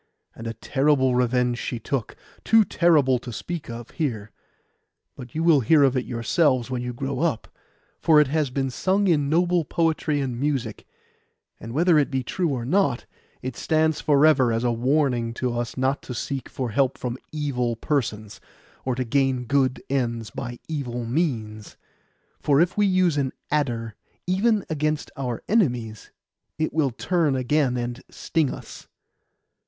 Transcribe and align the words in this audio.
And 0.35 0.47
a 0.47 0.55
terrible 0.55 1.13
revenge 1.13 1.59
she 1.59 1.77
took—too 1.77 2.65
terrible 2.65 3.19
to 3.19 3.31
speak 3.31 3.69
of 3.69 3.91
here. 3.91 4.31
But 5.15 5.35
you 5.35 5.43
will 5.43 5.59
hear 5.59 5.83
of 5.83 5.95
it 5.95 6.05
yourselves 6.05 6.71
when 6.71 6.81
you 6.81 6.91
grow 6.91 7.19
up, 7.19 7.47
for 7.99 8.19
it 8.19 8.25
has 8.25 8.49
been 8.49 8.71
sung 8.71 9.07
in 9.07 9.29
noble 9.29 9.63
poetry 9.63 10.19
and 10.19 10.39
music; 10.39 10.87
and 11.59 11.71
whether 11.71 11.99
it 11.99 12.09
be 12.09 12.23
true 12.23 12.47
or 12.49 12.65
not, 12.65 13.05
it 13.43 13.55
stands 13.55 14.01
for 14.01 14.25
ever 14.25 14.51
as 14.51 14.63
a 14.63 14.71
warning 14.71 15.35
to 15.35 15.55
us 15.55 15.77
not 15.77 16.01
to 16.01 16.15
seek 16.15 16.49
for 16.49 16.71
help 16.71 16.97
from 16.97 17.19
evil 17.31 17.75
persons, 17.75 18.41
or 18.83 18.95
to 18.95 19.03
gain 19.03 19.43
good 19.45 19.83
ends 19.87 20.31
by 20.31 20.57
evil 20.67 21.05
means. 21.05 21.77
For 22.39 22.59
if 22.59 22.75
we 22.75 22.87
use 22.87 23.17
an 23.17 23.33
adder 23.51 23.93
even 24.25 24.65
against 24.67 25.11
our 25.15 25.43
enemies, 25.47 26.09
it 26.57 26.73
will 26.73 26.89
turn 26.89 27.35
again 27.35 27.77
and 27.77 28.01
sting 28.09 28.49
us. 28.51 28.87